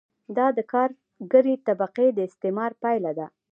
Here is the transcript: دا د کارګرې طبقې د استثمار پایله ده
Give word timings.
دا 0.37 0.47
د 0.57 0.59
کارګرې 0.71 1.55
طبقې 1.67 2.07
د 2.13 2.19
استثمار 2.29 2.71
پایله 2.81 3.11
ده 3.17 3.27